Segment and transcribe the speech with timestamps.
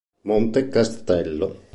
[0.23, 1.47] Monte Castelo